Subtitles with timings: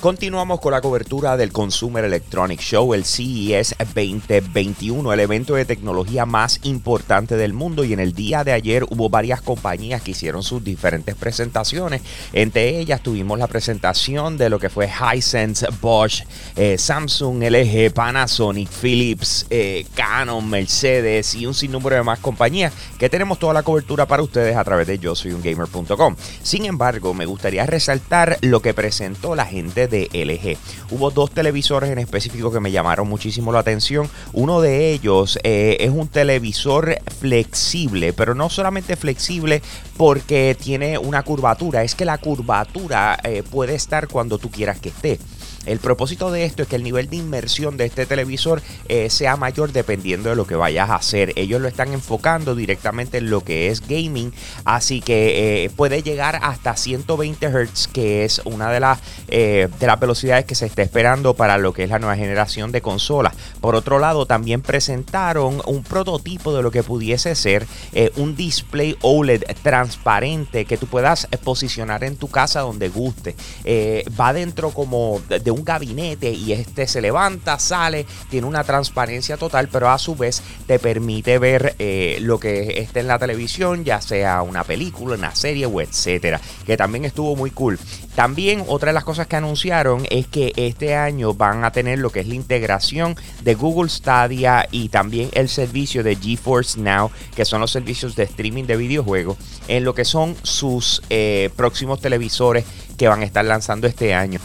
[0.00, 6.24] Continuamos con la cobertura del Consumer Electronic Show, el CES 2021, el evento de tecnología
[6.24, 7.82] más importante del mundo.
[7.82, 12.02] Y en el día de ayer hubo varias compañías que hicieron sus diferentes presentaciones.
[12.32, 16.22] Entre ellas tuvimos la presentación de lo que fue Hisense, Bosch,
[16.54, 23.08] eh, Samsung, LG, Panasonic, Philips, eh, Canon, Mercedes y un sinnúmero de más compañías que
[23.08, 26.14] tenemos toda la cobertura para ustedes a través de yo soy un gamer.com.
[26.40, 30.56] Sin embargo, me gustaría resaltar lo que presentó la gente de LG.
[30.94, 34.08] Hubo dos televisores en específico que me llamaron muchísimo la atención.
[34.32, 39.62] Uno de ellos eh, es un televisor flexible, pero no solamente flexible
[39.96, 44.90] porque tiene una curvatura, es que la curvatura eh, puede estar cuando tú quieras que
[44.90, 45.18] esté.
[45.68, 49.36] El propósito de esto es que el nivel de inmersión de este televisor eh, sea
[49.36, 51.34] mayor dependiendo de lo que vayas a hacer.
[51.36, 54.32] Ellos lo están enfocando directamente en lo que es gaming,
[54.64, 59.86] así que eh, puede llegar hasta 120 Hz, que es una de las, eh, de
[59.86, 63.34] las velocidades que se está esperando para lo que es la nueva generación de consolas.
[63.60, 67.66] Por otro lado, también presentaron un prototipo de lo que pudiese ser
[68.16, 73.36] un display OLED transparente que tú puedas posicionar en tu casa donde guste.
[74.18, 79.68] va dentro como de un gabinete y este se levanta, sale, tiene una transparencia total,
[79.68, 84.00] pero a su vez te permite ver eh, lo que esté en la televisión, ya
[84.00, 87.78] sea una película, una serie o etcétera, que también estuvo muy cool.
[88.14, 92.10] También otra de las cosas que anunciaron es que este año van a tener lo
[92.10, 97.44] que es la integración de Google Stadia y también el servicio de GeForce Now, que
[97.44, 102.64] son los servicios de streaming de videojuegos, en lo que son sus eh, próximos televisores
[102.96, 104.40] que van a estar lanzando este año.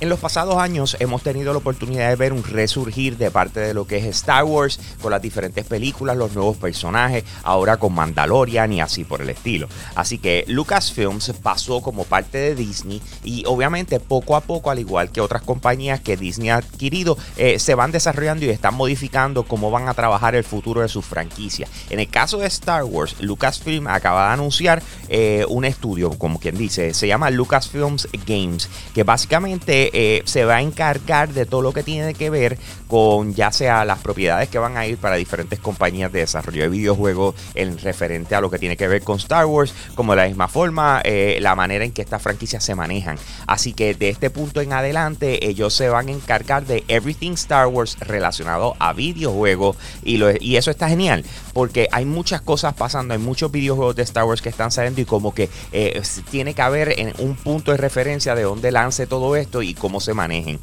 [0.00, 3.74] En los pasados años hemos tenido la oportunidad de ver un resurgir de parte de
[3.74, 8.72] lo que es Star Wars, con las diferentes películas, los nuevos personajes, ahora con Mandalorian
[8.72, 9.66] y así por el estilo.
[9.96, 15.10] Así que Lucasfilms pasó como parte de Disney y obviamente poco a poco, al igual
[15.10, 19.72] que otras compañías que Disney ha adquirido, eh, se van desarrollando y están modificando cómo
[19.72, 21.68] van a trabajar el futuro de sus franquicias.
[21.90, 26.56] En el caso de Star Wars, Lucasfilm acaba de anunciar eh, un estudio, como quien
[26.56, 31.72] dice, se llama Lucasfilms Games, que básicamente eh, se va a encargar de todo lo
[31.72, 35.58] que tiene que ver con ya sea las propiedades que van a ir para diferentes
[35.58, 39.46] compañías de desarrollo de videojuegos en referente a lo que tiene que ver con Star
[39.46, 43.18] Wars, como de la misma forma eh, la manera en que estas franquicias se manejan.
[43.46, 47.66] Así que de este punto en adelante ellos se van a encargar de everything Star
[47.66, 51.24] Wars relacionado a videojuegos y, y eso está genial
[51.58, 55.04] porque hay muchas cosas pasando, hay muchos videojuegos de Star Wars que están saliendo y
[55.04, 56.00] como que eh,
[56.30, 60.00] tiene que haber en un punto de referencia de dónde lance todo esto y cómo
[60.00, 60.58] se manejen.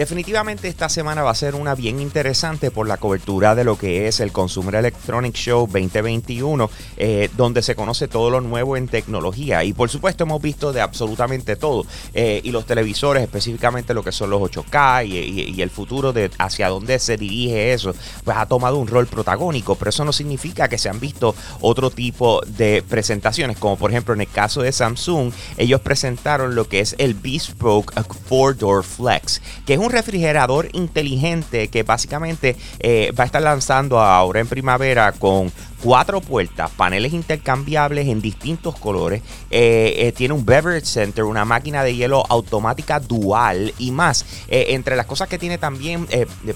[0.00, 4.08] Definitivamente esta semana va a ser una bien interesante por la cobertura de lo que
[4.08, 9.62] es el Consumer Electronic Show 2021, eh, donde se conoce todo lo nuevo en tecnología.
[9.62, 11.84] Y por supuesto hemos visto de absolutamente todo.
[12.14, 16.70] Eh, y los televisores, específicamente lo que son los 8K y, el futuro de hacia
[16.70, 17.94] dónde se dirige eso,
[18.24, 19.74] pues ha tomado un rol protagónico.
[19.74, 24.14] Pero eso no significa que se han visto otro tipo de presentaciones, como por ejemplo
[24.14, 29.74] en el caso de Samsung, ellos presentaron lo que es el Bespoke 4-Door Flex, que
[29.74, 35.52] es un refrigerador inteligente que básicamente eh, va a estar lanzando ahora en primavera con
[35.82, 39.22] cuatro puertas, paneles intercambiables en distintos colores.
[39.50, 44.24] Eh, eh, tiene un beverage center, una máquina de hielo automática dual y más.
[44.48, 46.06] entre las cosas que tiene también,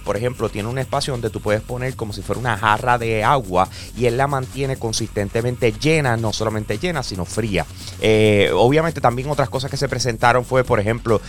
[0.04, 3.24] por ejemplo, tiene un espacio donde tú puedes poner como si fuera una jarra de
[3.24, 7.66] agua y él la mantiene consistentemente llena, no solamente llena, sino fría.
[8.54, 11.20] obviamente también otras cosas que se presentaron fue, por ejemplo,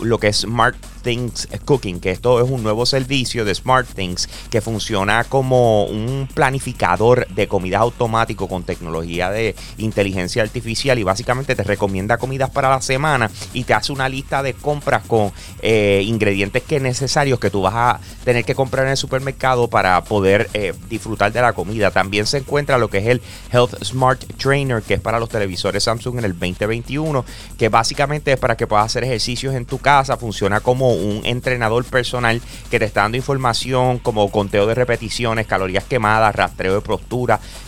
[0.00, 4.28] lo que es Smart Things Cooking, que esto es un nuevo servicio de Smart Things
[4.50, 11.54] que funciona como un planificador de comida automático con tecnología de inteligencia artificial y básicamente
[11.54, 15.32] te recomienda comidas para la semana y te hace una lista de compras con
[15.62, 20.02] eh, ingredientes que necesarios que tú vas a tener que comprar en el supermercado para
[20.04, 21.90] poder eh, disfrutar de la comida.
[21.90, 23.22] También se encuentra lo que es el
[23.52, 27.24] Health Smart Trainer, que es para los televisores Samsung en el 2021,
[27.58, 31.84] que básicamente es para que puedas hacer ejercicios en tu casa, funciona como un entrenador
[31.84, 32.40] personal
[32.70, 36.80] que te está dando información como conteo de repeticiones, calorías quemadas, rastreo de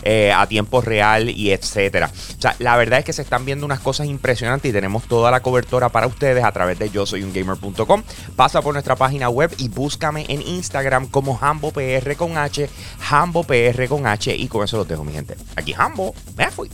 [0.03, 2.11] eh, a tiempo real y etcétera.
[2.37, 5.31] O sea, la verdad es que se están viendo unas cosas impresionantes y tenemos toda
[5.31, 8.03] la cobertura para ustedes a través de yo soy un gamer.com.
[8.35, 12.69] Pasa por nuestra página web y búscame en Instagram como HamboPR con H,
[13.09, 15.35] HamboPR con H y con eso lo dejo mi gente.
[15.55, 16.69] Aquí Hambo, me fui.